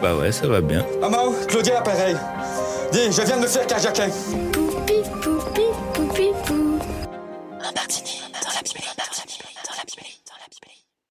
[0.00, 0.86] Bah ouais, ça va bien.
[1.00, 2.16] Maman, Claudia, pareil.
[2.92, 4.08] Dis, je viens de me faire carjacker.
[4.52, 5.62] Poupi, poupi,
[5.92, 6.78] poupi, pou.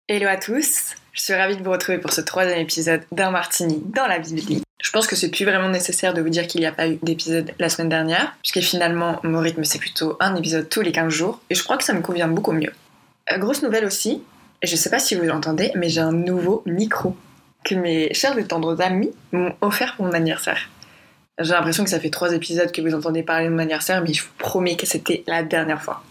[0.07, 3.83] Hello à tous, je suis ravie de vous retrouver pour ce troisième épisode d'un martini
[3.93, 4.63] dans la Bibli.
[4.81, 6.97] Je pense que c'est plus vraiment nécessaire de vous dire qu'il n'y a pas eu
[7.03, 11.11] d'épisode la semaine dernière, puisque finalement mon rythme c'est plutôt un épisode tous les 15
[11.11, 12.71] jours, et je crois que ça me convient beaucoup mieux.
[13.33, 14.23] Euh, grosse nouvelle aussi,
[14.61, 17.13] et je sais pas si vous l'entendez, mais j'ai un nouveau micro
[17.67, 20.69] que mes chers et tendres amis m'ont offert pour mon anniversaire.
[21.39, 24.13] J'ai l'impression que ça fait trois épisodes que vous entendez parler de mon anniversaire, mais
[24.13, 26.01] je vous promets que c'était la dernière fois.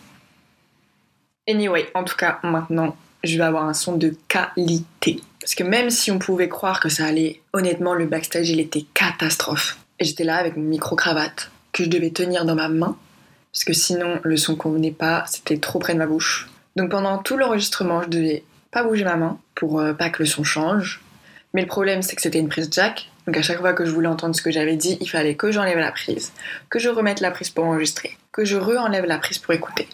[1.49, 5.21] Anyway, en tout cas, maintenant, je vais avoir un son de qualité.
[5.41, 8.85] Parce que même si on pouvait croire que ça allait, honnêtement, le backstage, il était
[8.95, 9.79] catastrophe.
[9.99, 12.97] Et j'étais là avec mon micro-cravate que je devais tenir dans ma main,
[13.53, 16.49] parce que sinon, le son convenait pas, c'était trop près de ma bouche.
[16.77, 20.27] Donc pendant tout l'enregistrement, je devais pas bouger ma main pour euh, pas que le
[20.27, 21.01] son change.
[21.55, 23.11] Mais le problème, c'est que c'était une prise jack.
[23.27, 25.51] Donc à chaque fois que je voulais entendre ce que j'avais dit, il fallait que
[25.51, 26.33] j'enlève la prise,
[26.71, 29.89] que je remette la prise pour enregistrer, que je re-enlève la prise pour écouter.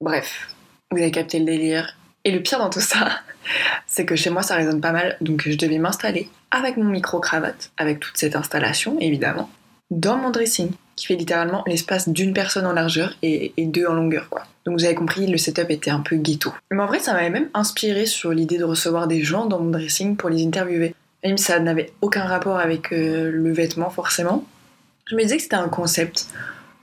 [0.00, 0.48] Bref,
[0.90, 1.96] vous avez capté le délire.
[2.24, 3.20] Et le pire dans tout ça,
[3.86, 7.70] c'est que chez moi ça résonne pas mal, donc je devais m'installer avec mon micro-cravate,
[7.78, 9.48] avec toute cette installation évidemment,
[9.90, 14.28] dans mon dressing, qui fait littéralement l'espace d'une personne en largeur et, deux en longueur.
[14.66, 16.52] Donc vous avez compris, le setup était un peu ghetto.
[16.70, 19.70] Mais en vrai, ça m'avait même inspiré sur l'idée de recevoir des gens dans mon
[19.70, 20.94] dressing pour les interviewer.
[21.24, 24.44] Même si ça n'avait aucun rapport avec euh, le vêtement forcément.
[25.06, 26.26] Je me disais que c'était un concept,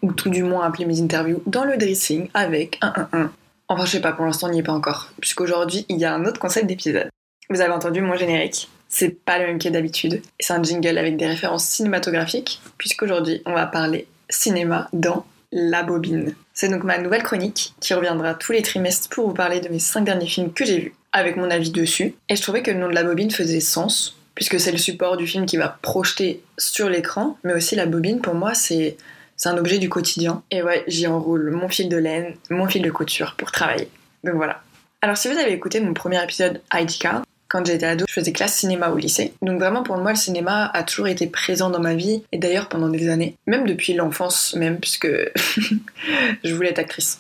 [0.02, 3.30] ou tout du moins appeler mes interviews dans le dressing avec un 1-1.
[3.68, 5.10] Enfin, je sais pas, pour l'instant, on n'y est pas encore.
[5.22, 7.10] Puisqu'aujourd'hui, il y a un autre concept d'épisode.
[7.50, 8.70] Vous avez entendu mon générique.
[8.90, 10.22] C'est pas le même que d'habitude.
[10.40, 16.36] C'est un jingle avec des références cinématographiques, puisqu'aujourd'hui, on va parler cinéma dans La Bobine.
[16.54, 19.80] C'est donc ma nouvelle chronique qui reviendra tous les trimestres pour vous parler de mes
[19.80, 22.16] 5 derniers films que j'ai vus, avec mon avis dessus.
[22.30, 25.18] Et je trouvais que le nom de La Bobine faisait sens, puisque c'est le support
[25.18, 28.98] du film qui va projeter sur l'écran, mais aussi la bobine, pour moi, c'est
[29.38, 30.44] c'est un objet du quotidien.
[30.52, 33.88] Et ouais, j'y enroule mon fil de laine, mon fil de couture pour travailler.
[34.24, 34.62] Donc voilà.
[35.02, 36.98] Alors si vous avez écouté mon premier épisode ID
[37.48, 39.34] quand j'étais ado, je faisais classe cinéma au lycée.
[39.42, 42.70] Donc vraiment pour moi le cinéma a toujours été présent dans ma vie et d'ailleurs
[42.70, 45.08] pendant des années, même depuis l'enfance même puisque
[46.44, 47.20] je voulais être actrice.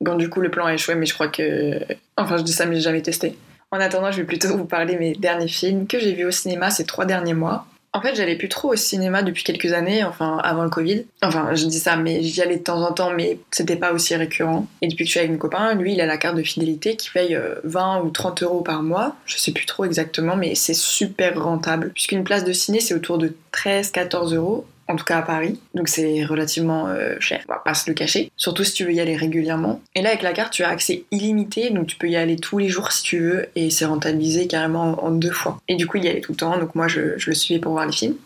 [0.00, 1.80] Bon du coup le plan a échoué mais je crois que
[2.16, 3.36] enfin je dis ça mais j'ai jamais testé.
[3.74, 6.70] En attendant, je vais plutôt vous parler mes derniers films que j'ai vus au cinéma
[6.70, 7.66] ces trois derniers mois.
[7.96, 11.04] En fait, j'allais plus trop au cinéma depuis quelques années, enfin avant le Covid.
[11.22, 14.16] Enfin, je dis ça, mais j'y allais de temps en temps, mais c'était pas aussi
[14.16, 14.66] récurrent.
[14.82, 16.96] Et depuis que je suis avec mon copain, lui, il a la carte de fidélité
[16.96, 19.14] qui paye euh, 20 ou 30 euros par mois.
[19.26, 21.92] Je sais plus trop exactement, mais c'est super rentable.
[21.94, 24.66] Puisqu'une place de ciné, c'est autour de 13-14 euros.
[24.86, 27.94] En tout cas à Paris, donc c'est relativement euh, cher, on va pas se le
[27.94, 29.80] cacher, surtout si tu veux y aller régulièrement.
[29.94, 32.58] Et là avec la carte tu as accès illimité, donc tu peux y aller tous
[32.58, 35.58] les jours si tu veux, et c'est rentabilisé carrément en deux fois.
[35.68, 37.72] Et du coup il y allait tout le temps, donc moi je, le suivais pour
[37.72, 38.16] voir les films.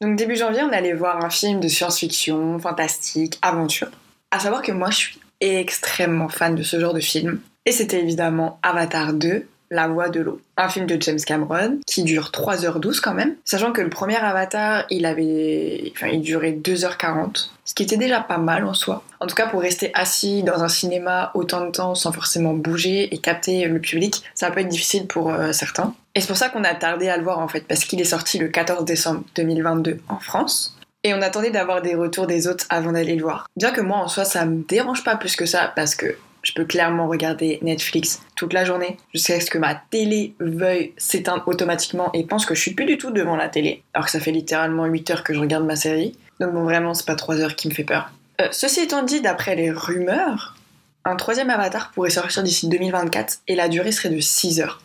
[0.00, 3.90] Donc début janvier on allait voir un film de science-fiction, fantastique, aventure.
[4.32, 7.40] À savoir que moi je suis extrêmement fan de ce genre de film.
[7.64, 10.40] Et c'était évidemment Avatar 2, la Voix de l'eau.
[10.56, 13.34] Un film de James Cameron qui dure 3h12 quand même.
[13.44, 15.92] Sachant que le premier Avatar, il avait.
[15.96, 17.48] Enfin, il durait 2h40.
[17.64, 19.02] Ce qui était déjà pas mal en soi.
[19.18, 23.12] En tout cas, pour rester assis dans un cinéma autant de temps sans forcément bouger
[23.14, 25.94] et capter le public, ça peut être difficile pour euh, certains.
[26.14, 28.04] Et c'est pour ça qu'on a tardé à le voir en fait, parce qu'il est
[28.04, 30.76] sorti le 14 décembre 2022 en France.
[31.04, 33.48] Et on attendait d'avoir des retours des autres avant d'aller le voir.
[33.56, 36.52] Bien que moi en soi ça me dérange pas plus que ça parce que je
[36.52, 42.10] peux clairement regarder Netflix toute la journée jusqu'à ce que ma télé veuille s'éteindre automatiquement
[42.12, 43.82] et pense que je suis plus du tout devant la télé.
[43.94, 46.16] Alors que ça fait littéralement 8 heures que je regarde ma série.
[46.40, 48.10] Donc bon, vraiment, c'est pas 3 heures qui me fait peur.
[48.40, 50.56] Euh, ceci étant dit, d'après les rumeurs,
[51.04, 54.80] un troisième avatar pourrait sortir d'ici 2024 et la durée serait de 6 heures.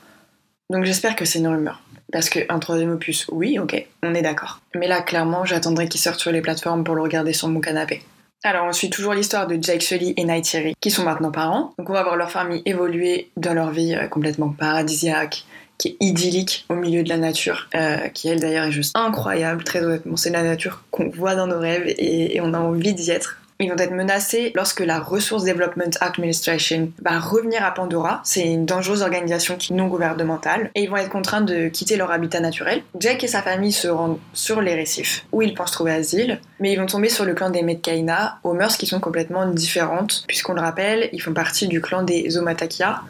[0.69, 1.81] Donc j'espère que c'est une rumeur.
[2.11, 4.61] Parce qu'un troisième opus, oui, ok, on est d'accord.
[4.75, 8.01] Mais là, clairement, j'attendrai qu'il sorte sur les plateformes pour le regarder sur mon canapé.
[8.47, 11.73] Alors on suit toujours l'histoire de Jake Sully et Nightiri, qui sont maintenant parents.
[11.77, 15.43] Donc on va voir leur famille évoluer dans leur vie euh, complètement paradisiaque,
[15.77, 19.65] qui est idyllique au milieu de la nature, euh, qui elle d'ailleurs est juste incroyable,
[19.65, 20.15] très honnêtement.
[20.15, 23.37] C'est la nature qu'on voit dans nos rêves et on a envie d'y être.
[23.59, 28.21] Ils vont être menacés lorsque la Resource Development Administration va revenir à Pandora.
[28.23, 30.69] C'est une dangereuse organisation non gouvernementale.
[30.75, 32.83] Et ils vont être contraints de quitter leur habitat naturel.
[32.99, 36.39] Jack et sa famille se rendent sur les récifs, où ils pensent trouver asile.
[36.59, 40.23] Mais ils vont tomber sur le clan des Metkaina, aux mœurs qui sont complètement différentes.
[40.27, 43.01] Puisqu'on le rappelle, ils font partie du clan des Omatakia,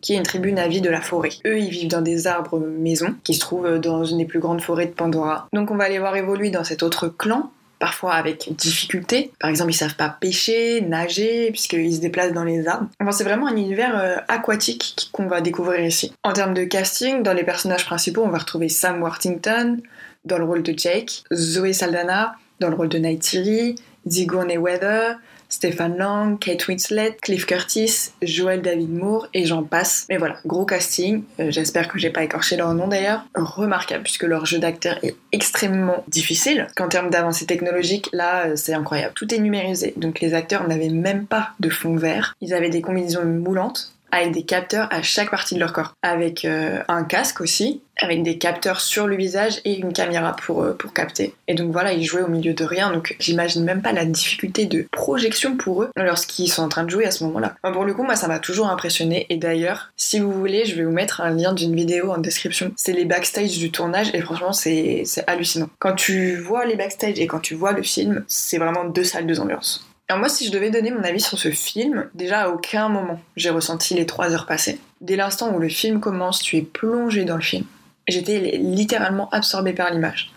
[0.00, 1.30] qui est une tribu navie de la forêt.
[1.46, 4.62] Eux, ils vivent dans des arbres maisons qui se trouvent dans une des plus grandes
[4.62, 5.48] forêts de Pandora.
[5.52, 7.50] Donc on va les voir évoluer dans cet autre clan
[7.80, 9.32] parfois avec difficulté.
[9.40, 12.88] Par exemple, ils savent pas pêcher, nager, puisqu'ils se déplacent dans les arbres.
[13.00, 16.12] Enfin, c'est vraiment un univers euh, aquatique qu'on va découvrir ici.
[16.22, 19.78] En termes de casting, dans les personnages principaux, on va retrouver Sam Worthington
[20.24, 23.74] dans le rôle de Jake, Zoé Saldana dans le rôle de Neytiri,
[24.10, 25.16] Sigourney Weather,
[25.50, 30.06] Stéphane Lang, Kate Winslet, Cliff Curtis, Joel David Moore et j'en passe.
[30.08, 31.24] Mais voilà, gros casting.
[31.40, 33.26] Euh, J'espère que j'ai pas écorché leur nom d'ailleurs.
[33.34, 36.68] Remarquable puisque leur jeu d'acteur est extrêmement difficile.
[36.76, 39.12] Qu'en termes d'avancée technologique, là, euh, c'est incroyable.
[39.14, 39.92] Tout est numérisé.
[39.96, 42.36] Donc les acteurs n'avaient même pas de fond vert.
[42.40, 46.44] Ils avaient des combinaisons moulantes avec des capteurs à chaque partie de leur corps, avec
[46.44, 50.72] euh, un casque aussi, avec des capteurs sur le visage et une caméra pour, euh,
[50.72, 51.34] pour capter.
[51.48, 54.66] Et donc voilà, ils jouaient au milieu de rien, donc j'imagine même pas la difficulté
[54.66, 57.56] de projection pour eux lorsqu'ils sont en train de jouer à ce moment-là.
[57.72, 60.84] Pour le coup, moi ça m'a toujours impressionné, et d'ailleurs, si vous voulez, je vais
[60.84, 62.72] vous mettre un lien d'une vidéo en description.
[62.76, 65.68] C'est les backstage du tournage, et franchement, c'est c'est hallucinant.
[65.78, 69.26] Quand tu vois les backstage et quand tu vois le film, c'est vraiment deux salles,
[69.26, 69.89] deux ambiances.
[70.10, 73.20] Alors moi, si je devais donner mon avis sur ce film, déjà à aucun moment
[73.36, 74.80] j'ai ressenti les trois heures passées.
[75.00, 77.64] Dès l'instant où le film commence, tu es plongé dans le film.
[78.08, 80.32] J'étais littéralement absorbée par l'image.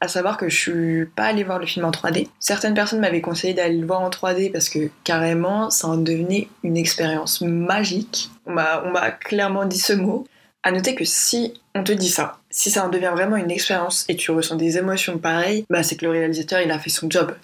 [0.00, 2.26] À savoir que je suis pas allée voir le film en 3D.
[2.40, 6.48] Certaines personnes m'avaient conseillé d'aller le voir en 3D parce que carrément, ça en devenait
[6.62, 8.30] une expérience magique.
[8.46, 10.26] On m'a clairement dit ce mot.
[10.62, 14.06] À noter que si on te dit ça, si ça en devient vraiment une expérience
[14.08, 17.10] et tu ressens des émotions pareilles, bah c'est que le réalisateur il a fait son
[17.10, 17.34] job.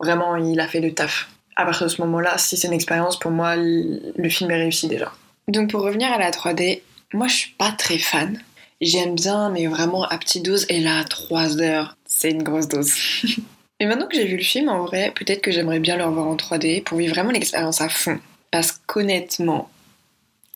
[0.00, 3.18] Vraiment, il a fait le taf à partir de ce moment-là, si c'est une expérience,
[3.18, 5.12] pour moi, le film est réussi déjà.
[5.48, 6.80] Donc pour revenir à la 3D,
[7.12, 8.40] moi je suis pas très fan.
[8.80, 10.66] J'aime bien, mais vraiment à petite dose.
[10.68, 12.92] Et là, 3 heures, c'est une grosse dose.
[13.80, 16.26] et maintenant que j'ai vu le film, en vrai, peut-être que j'aimerais bien le revoir
[16.26, 18.18] en 3D pour vivre vraiment l'expérience à fond.
[18.50, 19.70] Parce qu'honnêtement,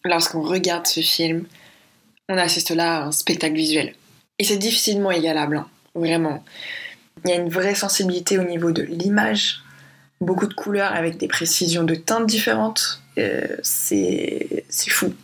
[0.05, 1.46] lorsqu'on regarde ce film,
[2.29, 3.94] on assiste là à un spectacle visuel.
[4.38, 6.43] Et c'est difficilement égalable, hein, vraiment.
[7.25, 9.62] Il y a une vraie sensibilité au niveau de l'image,
[10.20, 13.03] beaucoup de couleurs avec des précisions de teintes différentes.
[13.19, 15.15] Euh, c'est fou.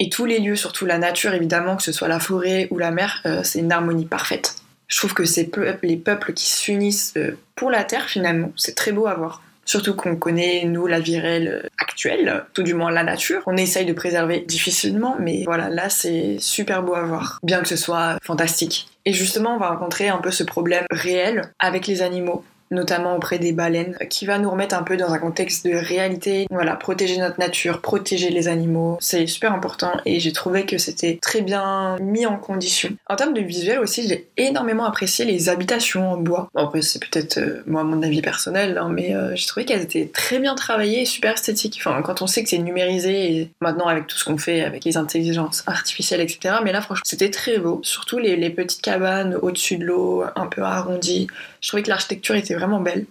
[0.00, 2.90] Et tous les lieux, surtout la nature évidemment, que ce soit la forêt ou la
[2.90, 4.56] mer, euh, c'est une harmonie parfaite.
[4.88, 5.50] Je trouve que c'est
[5.82, 8.52] les peuples qui s'unissent euh, pour la terre finalement.
[8.56, 9.42] C'est très beau à voir.
[9.64, 13.42] Surtout qu'on connaît, nous, la vie réelle actuelle, tout du moins la nature.
[13.46, 17.68] On essaye de préserver difficilement, mais voilà, là, c'est super beau à voir, bien que
[17.68, 18.88] ce soit fantastique.
[19.06, 23.38] Et justement, on va rencontrer un peu ce problème réel avec les animaux notamment auprès
[23.38, 26.46] des baleines, qui va nous remettre un peu dans un contexte de réalité.
[26.50, 31.18] Voilà, protéger notre nature, protéger les animaux, c'est super important et j'ai trouvé que c'était
[31.20, 32.90] très bien mis en condition.
[33.08, 36.48] En termes de visuel aussi, j'ai énormément apprécié les habitations en bois.
[36.54, 39.82] Bon, après, c'est peut-être euh, moi mon avis personnel, hein, mais euh, j'ai trouvé qu'elles
[39.82, 41.76] étaient très bien travaillées super esthétiques.
[41.78, 44.84] Enfin, quand on sait que c'est numérisé et maintenant avec tout ce qu'on fait avec
[44.84, 46.56] les intelligences artificielles, etc.
[46.64, 47.80] Mais là, franchement, c'était très beau.
[47.82, 51.28] Surtout les, les petites cabanes au-dessus de l'eau, un peu arrondies.
[51.60, 53.06] Je trouvais que l'architecture était vraiment belle.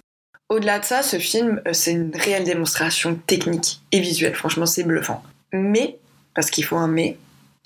[0.50, 4.36] Au-delà de ça, ce film, euh, c'est une réelle démonstration technique et visuelle.
[4.36, 5.24] Franchement, c'est bluffant.
[5.52, 5.98] Mais,
[6.36, 7.18] parce qu'il faut un mais,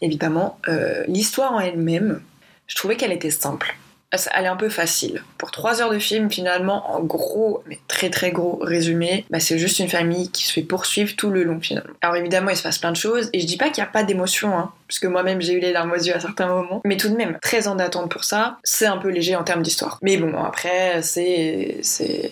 [0.02, 2.22] évidemment, euh, l'histoire en elle-même,
[2.68, 3.76] je trouvais qu'elle était simple
[4.12, 5.24] elle est un peu facile.
[5.38, 9.58] Pour trois heures de film, finalement, en gros, mais très très gros résumé, bah, c'est
[9.58, 11.94] juste une famille qui se fait poursuivre tout le long finalement.
[12.02, 13.92] Alors évidemment, il se passe plein de choses, et je dis pas qu'il n'y a
[13.92, 16.82] pas d'émotion, hein, parce que moi-même j'ai eu les larmes aux yeux à certains moments,
[16.86, 19.62] mais tout de même, 13 ans d'attente pour ça, c'est un peu léger en termes
[19.62, 20.00] d'histoire.
[20.02, 21.80] Mais bon, après, c'est.
[21.82, 22.32] c'est.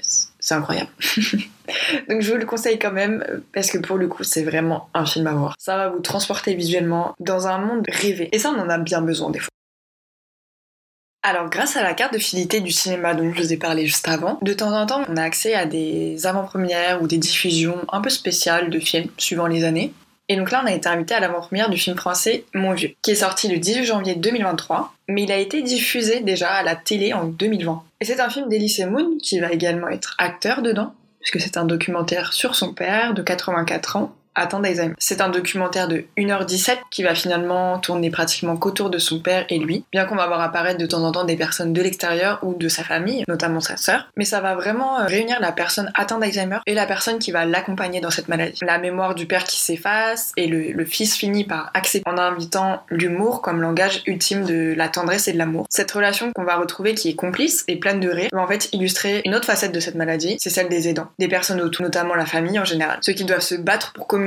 [0.00, 0.90] c'est incroyable.
[2.10, 5.06] Donc je vous le conseille quand même parce que pour le coup c'est vraiment un
[5.06, 5.54] film à voir.
[5.58, 8.28] Ça va vous transporter visuellement dans un monde rêvé.
[8.32, 9.48] Et ça on en a bien besoin des fois.
[11.26, 14.06] Alors, grâce à la carte de fidélité du cinéma dont je vous ai parlé juste
[14.08, 18.02] avant, de temps en temps, on a accès à des avant-premières ou des diffusions un
[18.02, 19.94] peu spéciales de films, suivant les années.
[20.28, 23.12] Et donc là, on a été invité à l'avant-première du film français Mon Vieux, qui
[23.12, 27.14] est sorti le 18 janvier 2023, mais il a été diffusé déjà à la télé
[27.14, 27.82] en 2020.
[28.02, 31.64] Et c'est un film d'Elysée Moon, qui va également être acteur dedans, puisque c'est un
[31.64, 34.94] documentaire sur son père de 84 ans, atteint d'Alzheimer.
[34.98, 39.58] C'est un documentaire de 1h17 qui va finalement tourner pratiquement qu'autour de son père et
[39.58, 42.54] lui, bien qu'on va voir apparaître de temps en temps des personnes de l'extérieur ou
[42.54, 44.08] de sa famille, notamment sa sœur.
[44.16, 47.44] Mais ça va vraiment euh, réunir la personne atteinte d'Alzheimer et la personne qui va
[47.44, 48.58] l'accompagner dans cette maladie.
[48.62, 53.40] La mémoire du père qui s'efface et le, fils finit par accepter en invitant l'humour
[53.40, 55.66] comme langage ultime de la tendresse et de l'amour.
[55.70, 58.68] Cette relation qu'on va retrouver qui est complice et pleine de rire va en fait
[58.72, 62.14] illustrer une autre facette de cette maladie, c'est celle des aidants, des personnes autour, notamment
[62.14, 64.23] la famille en général, ceux qui doivent se battre pour communiquer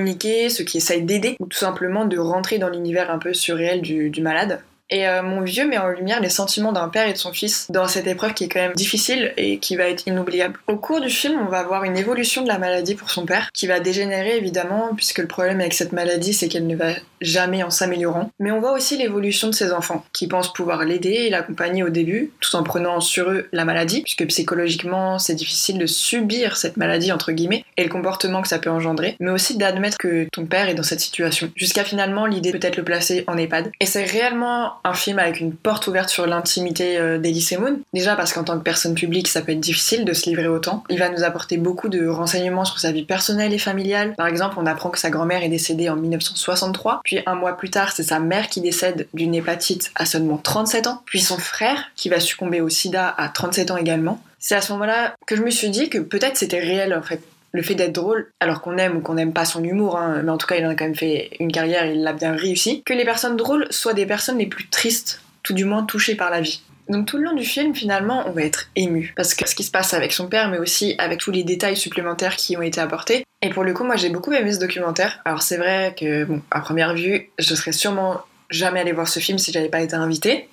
[0.49, 4.21] ceux qui essayent d'aider, ou tout simplement de rentrer dans l'univers un peu surréel du,
[4.21, 4.61] malade.
[4.89, 7.69] Et euh, mon vieux met en lumière les sentiments d'un père et de son fils
[7.69, 10.59] dans cette épreuve qui est quand même difficile et qui va être inoubliable.
[10.67, 13.49] Au cours du film, on va voir une évolution de la maladie pour son père,
[13.53, 17.63] qui va dégénérer évidemment, puisque le problème avec cette maladie, c'est qu'elle ne va jamais
[17.63, 18.31] en s'améliorant.
[18.39, 21.89] Mais on voit aussi l'évolution de ses enfants, qui pensent pouvoir l'aider et l'accompagner au
[21.89, 26.77] début, tout en prenant sur eux la maladie, puisque psychologiquement, c'est difficile de subir cette
[26.77, 30.45] maladie, entre guillemets, et le comportement que ça peut engendrer, mais aussi d'admettre que ton
[30.45, 31.51] père est dans cette situation.
[31.55, 33.71] Jusqu'à finalement l'idée peut-être le placer en EHPAD.
[33.79, 37.79] Et c'est réellement un film avec une porte ouverte sur l'intimité euh, d'Elise Moon.
[37.93, 40.83] Déjà parce qu'en tant que personne publique, ça peut être difficile de se livrer autant.
[40.89, 44.13] Il va nous apporter beaucoup de renseignements sur sa vie personnelle et familiale.
[44.15, 47.69] Par exemple, on apprend que sa grand-mère est décédée en 1963, puis un mois plus
[47.69, 51.91] tard, c'est sa mère qui décède d'une hépatite à seulement 37 ans, puis son frère
[51.95, 54.21] qui va succomber au sida à 37 ans également.
[54.39, 57.21] C'est à ce moment-là que je me suis dit que peut-être c'était réel en fait
[57.51, 60.31] le fait d'être drôle, alors qu'on aime ou qu'on n'aime pas son humour, hein, mais
[60.31, 62.83] en tout cas il en a quand même fait une carrière il l'a bien réussi,
[62.83, 66.29] que les personnes drôles soient des personnes les plus tristes, tout du moins touchées par
[66.29, 66.61] la vie.
[66.89, 69.13] Donc tout le long du film, finalement, on va être ému.
[69.17, 71.75] Parce que ce qui se passe avec son père, mais aussi avec tous les détails
[71.75, 73.25] supplémentaires qui ont été apportés.
[73.41, 75.19] Et pour le coup, moi j'ai beaucoup aimé ce documentaire.
[75.25, 79.37] Alors c'est vrai que, à première vue, je serais sûrement jamais allé voir ce film
[79.37, 80.47] si j'avais pas été invitée.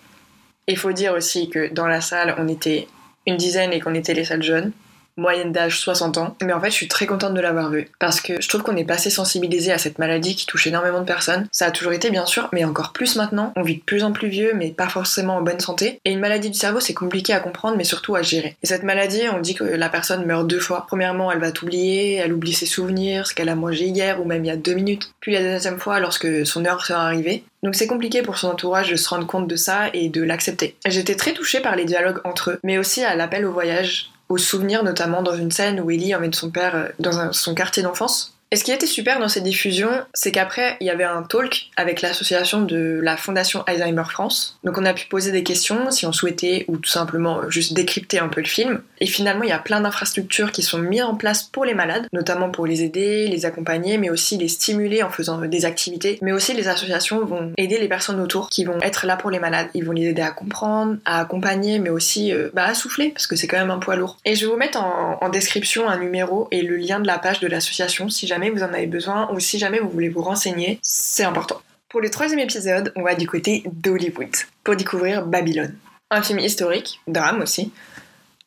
[0.67, 2.89] Il faut dire aussi que dans la salle, on était
[3.27, 4.73] une dizaine et qu'on était les seuls jeunes
[5.17, 6.37] moyenne d'âge 60 ans.
[6.43, 8.77] Mais en fait, je suis très contente de l'avoir vu parce que je trouve qu'on
[8.77, 11.47] est pas assez sensibilisé à cette maladie qui touche énormément de personnes.
[11.53, 13.53] Ça a toujours été, bien sûr, mais encore plus maintenant.
[13.57, 16.01] On vit de plus en plus vieux, mais pas forcément en bonne santé.
[16.05, 18.57] Et une maladie du cerveau, c'est compliqué à comprendre, mais surtout à gérer.
[18.63, 20.85] Et cette maladie, on dit que la personne meurt deux fois.
[20.87, 24.45] Premièrement, elle va t'oublier, elle oublie ses souvenirs, ce qu'elle a mangé hier ou même
[24.45, 25.11] il y a deux minutes.
[25.21, 27.45] Puis la deuxième fois, lorsque son heure sera arrivée.
[27.63, 30.77] Donc c'est compliqué pour son entourage de se rendre compte de ça et de l'accepter.
[30.87, 34.39] J'étais très touchée par les dialogues entre eux, mais aussi à l'appel au voyage au
[34.39, 38.34] souvenir, notamment dans une scène où Ellie emmène son père euh, dans son quartier d'enfance.
[38.55, 41.71] Et ce qui était super dans cette diffusion, c'est qu'après, il y avait un talk
[41.77, 44.61] avec l'association de la Fondation Alzheimer France.
[44.63, 48.21] Donc on a pu poser des questions si on souhaitait ou tout simplement juste décrypter
[48.21, 48.81] un peu le film.
[49.01, 52.07] Et finalement, il y a plein d'infrastructures qui sont mises en place pour les malades,
[52.13, 56.21] notamment pour les aider, les accompagner, mais aussi les stimuler en faisant des activités.
[56.23, 59.41] Mais aussi les associations vont aider les personnes autour qui vont être là pour les
[59.41, 59.67] malades.
[59.75, 63.27] Ils vont les aider à comprendre, à accompagner, mais aussi euh, bah, à souffler, parce
[63.27, 64.17] que c'est quand même un poids lourd.
[64.25, 67.41] Et je vais vous mettre en description un numéro et le lien de la page
[67.41, 70.79] de l'association si jamais vous en avez besoin ou si jamais vous voulez vous renseigner,
[70.83, 71.61] c'est important.
[71.89, 74.35] Pour le troisième épisode, on va du côté d'Hollywood
[74.65, 75.77] pour découvrir Babylone.
[76.11, 77.73] Un film historique, drame aussi,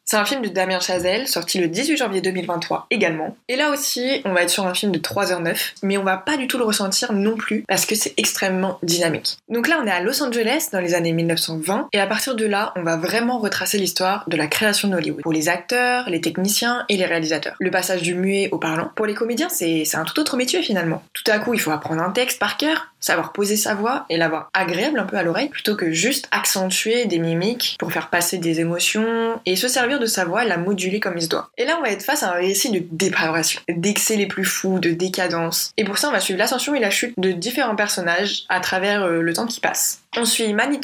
[0.10, 3.36] c'est un film de Damien Chazelle, sorti le 18 janvier 2023 également.
[3.50, 6.38] Et là aussi, on va être sur un film de 3h09, mais on va pas
[6.38, 9.38] du tout le ressentir non plus parce que c'est extrêmement dynamique.
[9.50, 12.46] Donc là, on est à Los Angeles dans les années 1920, et à partir de
[12.46, 15.24] là, on va vraiment retracer l'histoire de la création d'Hollywood.
[15.24, 17.56] Pour les acteurs, les techniciens et les réalisateurs.
[17.60, 18.92] Le passage du muet au parlant.
[18.96, 21.04] Pour les comédiens, c'est un tout autre métier finalement.
[21.12, 24.18] Tout à coup, il faut apprendre un texte par cœur, savoir poser sa voix et
[24.18, 28.38] l'avoir agréable un peu à l'oreille, plutôt que juste accentuer des mimiques pour faire passer
[28.38, 31.50] des émotions et se servir de sa voix et la moduler comme il se doit.
[31.58, 34.80] Et là, on va être face à un récit de dépravation, d'excès les plus fous,
[34.80, 35.72] de décadence.
[35.78, 39.04] Et pour ça, on va suivre l'ascension et la chute de différents personnages à travers
[39.04, 40.02] euh, le temps qui passe.
[40.16, 40.80] On suit Manny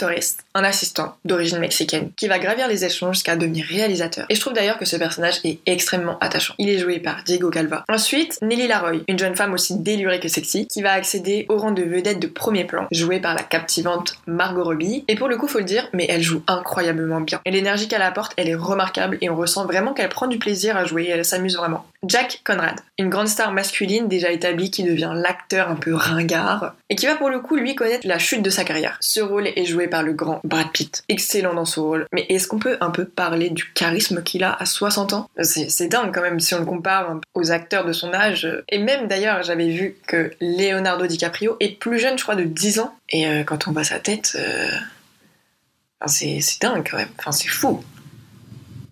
[0.54, 4.26] un assistant d'origine mexicaine, qui va gravir les échelons jusqu'à devenir réalisateur.
[4.30, 6.54] Et je trouve d'ailleurs que ce personnage est extrêmement attachant.
[6.60, 7.84] Il est joué par Diego Calva.
[7.90, 11.72] Ensuite, Nelly Laroy, une jeune femme aussi délurée que sexy, qui va accéder au rang
[11.72, 15.04] de vedette de premier plan, jouée par la captivante Margot Robbie.
[15.08, 17.42] Et pour le coup, faut le dire, mais elle joue incroyablement bien.
[17.46, 20.78] Et l'énergie qu'elle apporte, elle est remarquable et on ressent vraiment qu'elle prend du plaisir
[20.78, 21.86] à jouer et elle s'amuse vraiment.
[22.06, 26.96] Jack Conrad, une grande star masculine déjà établie qui devient l'acteur un peu ringard et
[26.96, 28.98] qui va pour le coup lui connaître la chute de sa carrière.
[29.00, 32.06] Ce rôle est joué par le grand Brad Pitt, excellent dans son rôle.
[32.12, 35.30] Mais est-ce qu'on peut un peu parler du charisme qu'il a à 60 ans?
[35.42, 38.48] C'est dingue quand même si on le compare aux acteurs de son âge.
[38.68, 42.80] Et même d'ailleurs, j'avais vu que Leonardo DiCaprio est plus jeune, je crois, de 10
[42.80, 42.94] ans.
[43.10, 44.70] Et euh, quand on voit sa tête, euh...
[46.08, 47.10] c'est dingue quand même.
[47.18, 47.82] Enfin, c'est fou.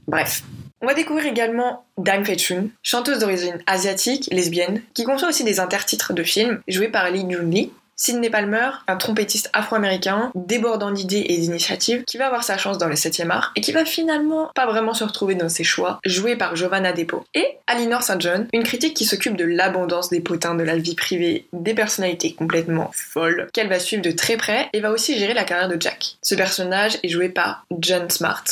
[0.07, 0.43] Bref,
[0.81, 2.37] on va découvrir également Dime Fei
[2.81, 7.71] chanteuse d'origine asiatique, lesbienne, qui conçoit aussi des intertitres de films, joués par Lee Jun-lee.
[7.97, 12.87] Sidney Palmer, un trompettiste afro-américain, débordant d'idées et d'initiatives, qui va avoir sa chance dans
[12.87, 16.35] le 7 art et qui va finalement pas vraiment se retrouver dans ses choix, joué
[16.35, 17.23] par Giovanna Depo.
[17.35, 18.19] Et Alinor St.
[18.19, 22.33] John, une critique qui s'occupe de l'abondance des potins de la vie privée, des personnalités
[22.33, 25.79] complètement folles, qu'elle va suivre de très près et va aussi gérer la carrière de
[25.79, 26.17] Jack.
[26.23, 28.43] Ce personnage est joué par John Smart,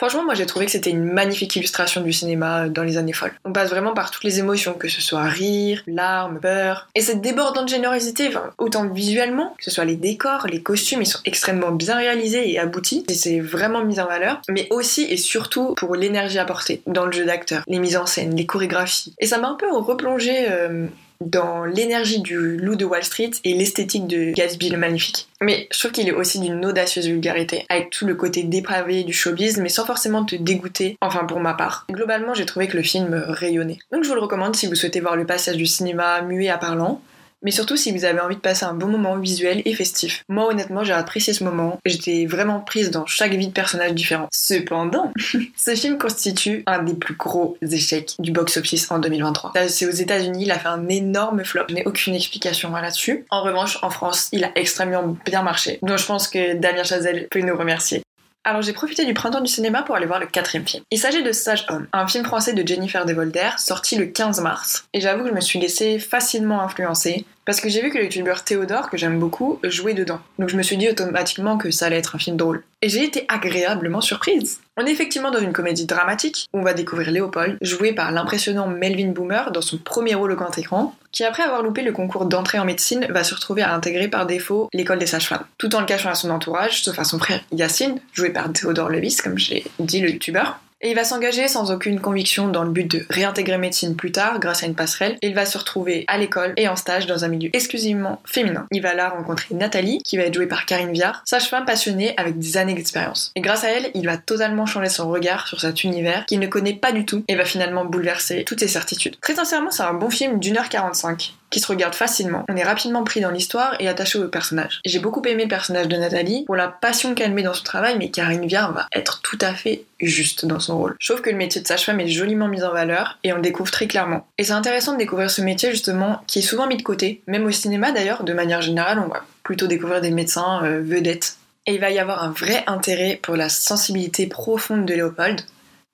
[0.00, 3.12] Franchement, moi j'ai trouvé que c'était une magnifique illustration du cinéma euh, dans les années
[3.12, 3.34] folles.
[3.44, 6.88] On passe vraiment par toutes les émotions, que ce soit rire, larmes, peur.
[6.94, 11.18] Et cette débordante générosité, autant visuellement, que ce soit les décors, les costumes, ils sont
[11.26, 13.04] extrêmement bien réalisés et aboutis.
[13.10, 14.40] Et c'est vraiment mis en valeur.
[14.48, 18.34] Mais aussi et surtout pour l'énergie apportée dans le jeu d'acteur, les mises en scène,
[18.34, 19.12] les chorégraphies.
[19.18, 20.46] Et ça m'a un peu replongé.
[20.48, 20.86] Euh,
[21.20, 25.28] dans l'énergie du loup de Wall Street et l'esthétique de Gatsby le Magnifique.
[25.40, 29.12] Mais je trouve qu'il est aussi d'une audacieuse vulgarité, avec tout le côté dépravé du
[29.12, 31.86] showbiz, mais sans forcément te dégoûter, enfin pour ma part.
[31.90, 33.78] Globalement, j'ai trouvé que le film rayonnait.
[33.92, 36.58] Donc je vous le recommande si vous souhaitez voir le passage du cinéma muet à
[36.58, 37.00] parlant,
[37.42, 40.24] mais surtout si vous avez envie de passer un bon moment visuel et festif.
[40.28, 44.28] Moi honnêtement j'ai apprécié ce moment, j'étais vraiment prise dans chaque vie de personnage différent.
[44.32, 45.12] Cependant,
[45.56, 49.52] ce film constitue un des plus gros échecs du box-office en 2023.
[49.68, 53.24] C'est aux États-Unis, il a fait un énorme flop, je n'ai aucune explication là-dessus.
[53.30, 55.78] En revanche, en France, il a extrêmement bien marché.
[55.82, 58.02] Donc je pense que Damien Chazelle peut nous remercier.
[58.42, 60.82] Alors j'ai profité du printemps du cinéma pour aller voir le quatrième film.
[60.90, 64.86] Il s'agit de Sage Homme, un film français de Jennifer Devolder sorti le 15 mars.
[64.94, 68.04] Et j'avoue que je me suis laissée facilement influencer parce que j'ai vu que le
[68.04, 70.20] youtubeur Théodore, que j'aime beaucoup, jouait dedans.
[70.38, 72.62] Donc je me suis dit automatiquement que ça allait être un film drôle.
[72.82, 74.60] Et j'ai été agréablement surprise.
[74.76, 78.66] On est effectivement dans une comédie dramatique où on va découvrir Léopold, joué par l'impressionnant
[78.66, 82.26] Melvin Boomer dans son premier rôle au grand écran, qui après avoir loupé le concours
[82.26, 85.80] d'entrée en médecine va se retrouver à intégrer par défaut l'école des sages-femmes, tout en
[85.80, 89.38] le cachant à son entourage, sauf à son frère Yacine, joué par Théodore Levis, comme
[89.38, 90.60] j'ai dit le youtubeur.
[90.82, 94.40] Et il va s'engager sans aucune conviction dans le but de réintégrer médecine plus tard
[94.40, 95.18] grâce à une passerelle.
[95.20, 98.66] Il va se retrouver à l'école et en stage dans un milieu exclusivement féminin.
[98.72, 102.38] Il va là rencontrer Nathalie, qui va être jouée par Karine Viard, sage-femme passionnée avec
[102.38, 103.30] des années d'expérience.
[103.36, 106.46] Et grâce à elle, il va totalement changer son regard sur cet univers qu'il ne
[106.46, 109.20] connaît pas du tout et va finalement bouleverser toutes ses certitudes.
[109.20, 112.44] Très sincèrement, c'est un bon film d'une heure 45 qui se regarde facilement.
[112.48, 114.80] On est rapidement pris dans l'histoire et attaché au personnage.
[114.84, 117.96] J'ai beaucoup aimé le personnage de Nathalie pour la passion qu'elle met dans son travail,
[117.98, 120.96] mais Karine Viard va être tout à fait juste dans son rôle.
[121.04, 123.70] Trouve que le métier de sage-femme est joliment mis en valeur et on le découvre
[123.70, 124.26] très clairement.
[124.38, 127.44] Et c'est intéressant de découvrir ce métier justement qui est souvent mis de côté, même
[127.44, 131.36] au cinéma d'ailleurs, de manière générale, on va plutôt découvrir des médecins euh, vedettes.
[131.66, 135.40] Et il va y avoir un vrai intérêt pour la sensibilité profonde de Léopold,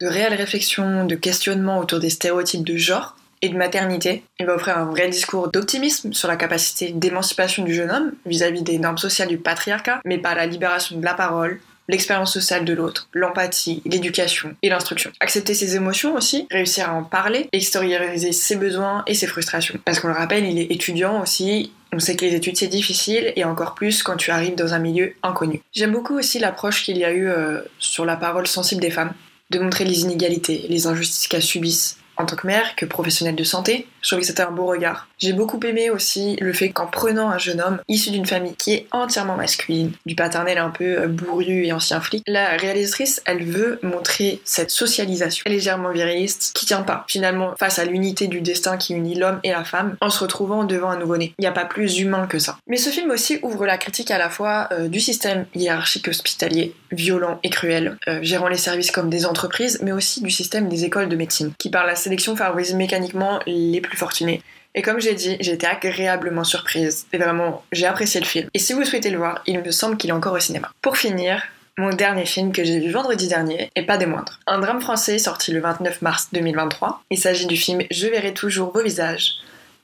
[0.00, 3.16] de réelles réflexions, de questionnements autour des stéréotypes de genre,
[3.48, 4.22] de maternité.
[4.38, 8.62] Il va offrir un vrai discours d'optimisme sur la capacité d'émancipation du jeune homme vis-à-vis
[8.62, 12.72] des normes sociales du patriarcat, mais par la libération de la parole, l'expérience sociale de
[12.72, 15.10] l'autre, l'empathie, l'éducation et l'instruction.
[15.20, 19.78] Accepter ses émotions aussi, réussir à en parler, extérioriser ses besoins et ses frustrations.
[19.84, 23.32] Parce qu'on le rappelle, il est étudiant aussi, on sait que les études c'est difficile
[23.36, 25.62] et encore plus quand tu arrives dans un milieu inconnu.
[25.72, 29.12] J'aime beaucoup aussi l'approche qu'il y a eu euh, sur la parole sensible des femmes,
[29.50, 33.44] de montrer les inégalités, les injustices qu'elles subissent, en tant que mère que professionnelle de
[33.44, 33.86] santé.
[34.02, 35.08] Je trouve que c'était un beau regard.
[35.18, 38.72] J'ai beaucoup aimé aussi le fait qu'en prenant un jeune homme issu d'une famille qui
[38.72, 43.44] est entièrement masculine, du paternel un peu euh, bourru et ancien flic, la réalisatrice, elle
[43.44, 48.76] veut montrer cette socialisation légèrement viriliste qui tient pas finalement face à l'unité du destin
[48.76, 51.34] qui unit l'homme et la femme en se retrouvant devant un nouveau-né.
[51.38, 52.58] Il n'y a pas plus humain que ça.
[52.66, 56.74] Mais ce film aussi ouvre la critique à la fois euh, du système hiérarchique hospitalier,
[56.92, 60.84] violent et cruel, euh, gérant les services comme des entreprises, mais aussi du système des
[60.84, 64.40] écoles de médecine, qui par la sélection favorise mécaniquement les plus fortunés.
[64.76, 67.06] Et comme j'ai dit, j'ai été agréablement surprise.
[67.12, 68.48] Et vraiment, j'ai apprécié le film.
[68.54, 70.70] Et si vous souhaitez le voir, il me semble qu'il est encore au cinéma.
[70.82, 71.42] Pour finir,
[71.78, 74.38] mon dernier film que j'ai vu vendredi dernier, et pas des moindres.
[74.46, 77.02] Un drame français sorti le 29 mars 2023.
[77.10, 79.32] Il s'agit du film Je verrai toujours vos visages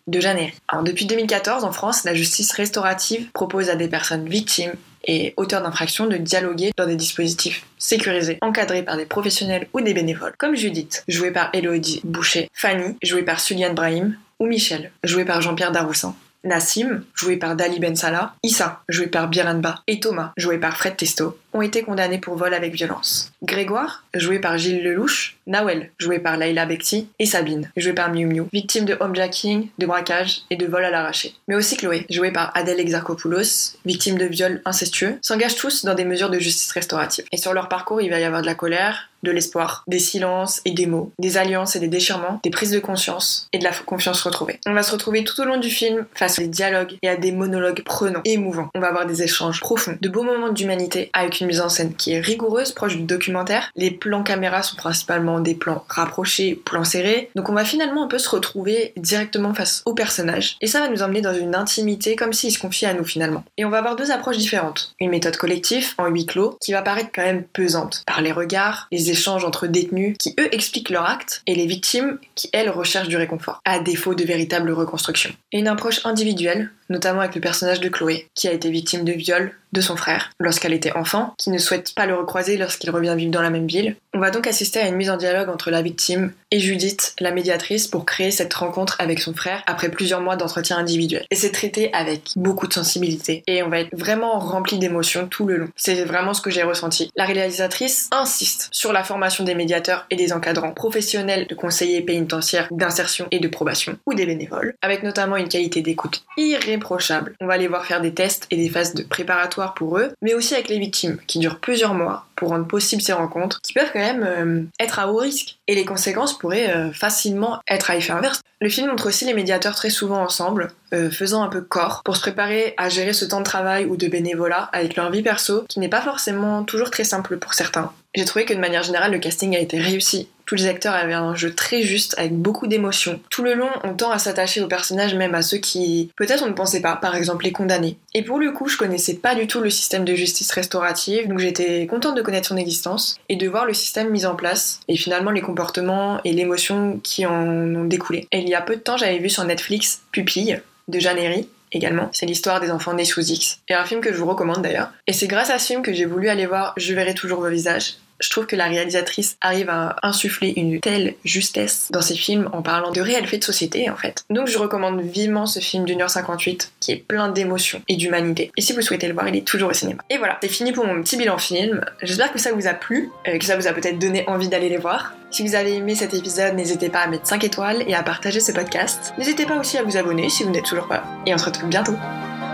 [0.06, 4.74] de Jeanne Alors depuis 2014, en France, la justice restaurative propose à des personnes victimes
[5.04, 9.94] et auteurs d'infractions de dialoguer dans des dispositifs sécurisés, encadrés par des professionnels ou des
[9.94, 15.24] bénévoles, comme Judith, jouée par Elodie Boucher, Fanny, jouée par Suliane Brahim, ou Michel, joué
[15.24, 16.14] par Jean-Pierre Daroussin.
[16.44, 20.96] Nassim, joué par Dali Ben Salah, Issa, joué par Biranba, et Thomas, joué par Fred
[20.96, 23.32] Testo, ont été condamnés pour vol avec violence.
[23.42, 28.26] Grégoire, joué par Gilles Lelouch, Nawel, joué par Laila Bekti, et Sabine, jouée par Miu
[28.26, 31.34] Miu, victime de homejacking, de braquage et de vol à l'arraché.
[31.48, 36.04] Mais aussi Chloé, jouée par Adèle Exarchopoulos, victime de viol incestueux, s'engagent tous dans des
[36.04, 37.24] mesures de justice restaurative.
[37.32, 40.60] Et sur leur parcours, il va y avoir de la colère, de l'espoir, des silences
[40.64, 43.70] et des mots, des alliances et des déchirements, des prises de conscience et de la
[43.70, 44.58] confiance retrouvée.
[44.66, 47.16] On va se retrouver tout au long du film face à des dialogues et à
[47.16, 48.70] des monologues prenants et émouvants.
[48.74, 51.94] On va avoir des échanges profonds, de beaux moments d'humanité avec une mise en scène
[51.94, 53.70] qui est rigoureuse, proche du documentaire.
[53.76, 57.30] Les plans caméra sont principalement des plans rapprochés, plans serrés.
[57.34, 60.56] Donc on va finalement un peu se retrouver directement face au personnage.
[60.60, 63.44] Et ça va nous emmener dans une intimité comme s'il se confiait à nous finalement.
[63.56, 64.94] Et on va avoir deux approches différentes.
[65.00, 68.88] Une méthode collective en huis clos qui va paraître quand même pesante par les regards,
[68.92, 73.08] les échanges entre détenus qui eux expliquent leur acte et les victimes qui elles recherchent
[73.08, 75.30] du réconfort, à défaut de véritable reconstruction.
[75.52, 79.12] Et une approche individuelle notamment avec le personnage de Chloé, qui a été victime de
[79.12, 83.14] viol de son frère lorsqu'elle était enfant, qui ne souhaite pas le recroiser lorsqu'il revient
[83.16, 83.96] vivre dans la même ville.
[84.14, 87.32] On va donc assister à une mise en dialogue entre la victime et Judith, la
[87.32, 91.24] médiatrice, pour créer cette rencontre avec son frère après plusieurs mois d'entretien individuel.
[91.30, 95.46] Et c'est traité avec beaucoup de sensibilité et on va être vraiment rempli d'émotions tout
[95.46, 95.68] le long.
[95.76, 97.10] C'est vraiment ce que j'ai ressenti.
[97.16, 102.68] La réalisatrice insiste sur la formation des médiateurs et des encadrants professionnels de conseillers pénitentiaires
[102.70, 107.34] d'insertion et de probation ou des bénévoles, avec notamment une qualité d'écoute irréprochable.
[107.40, 110.34] On va les voir faire des tests et des phases de préparatoire pour eux, mais
[110.34, 113.90] aussi avec les victimes qui durent plusieurs mois pour rendre possible ces rencontres qui peuvent
[113.92, 117.96] quand même euh, être à haut risque et les conséquences pourraient euh, facilement être à
[117.96, 118.40] effet inverse.
[118.60, 122.16] Le film montre aussi les médiateurs très souvent ensemble, euh, faisant un peu corps pour
[122.16, 125.64] se préparer à gérer ce temps de travail ou de bénévolat avec leur vie perso
[125.68, 127.92] qui n'est pas forcément toujours très simple pour certains.
[128.14, 130.28] J'ai trouvé que de manière générale le casting a été réussi.
[130.44, 133.20] Tous les acteurs avaient un jeu très juste avec beaucoup d'émotions.
[133.30, 136.48] Tout le long, on tend à s'attacher aux personnages même à ceux qui peut-être on
[136.48, 137.96] ne pensait pas, par exemple les condamnés.
[138.12, 141.38] Et pour le coup, je connaissais pas du tout le système de justice restaurative, donc
[141.38, 144.96] j'étais contente de connaître son existence et de voir le système mis en place et
[144.96, 148.28] finalement les comportements et l'émotion qui en ont découlé.
[148.30, 152.10] Et il y a peu de temps, j'avais vu sur Netflix Pupille de Jeanne également.
[152.12, 153.60] C'est l'histoire des enfants nés sous X.
[153.68, 154.92] Et un film que je vous recommande d'ailleurs.
[155.06, 157.48] Et c'est grâce à ce film que j'ai voulu aller voir Je verrai toujours vos
[157.48, 162.48] visages, je trouve que la réalisatrice arrive à insuffler une telle justesse dans ses films
[162.52, 164.24] en parlant de réels faits de société en fait.
[164.30, 168.50] Donc je recommande vivement ce film d'une heure 58 qui est plein d'émotions et d'humanité.
[168.56, 170.02] Et si vous souhaitez le voir, il est toujours au cinéma.
[170.08, 171.84] Et voilà, c'est fini pour mon petit bilan film.
[172.02, 174.68] J'espère que ça vous a plu, euh, que ça vous a peut-être donné envie d'aller
[174.68, 175.14] les voir.
[175.30, 178.40] Si vous avez aimé cet épisode, n'hésitez pas à mettre 5 étoiles et à partager
[178.40, 179.14] ce podcast.
[179.18, 181.04] N'hésitez pas aussi à vous abonner si vous n'êtes toujours pas.
[181.26, 181.94] Et on se retrouve bientôt.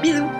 [0.02, 0.30] Bisous